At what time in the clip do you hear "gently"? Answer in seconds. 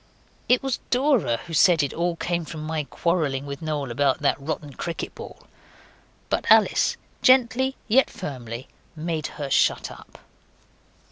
7.21-7.75